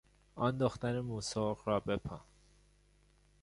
[0.35, 2.21] آن دختر موسرخ را بپا!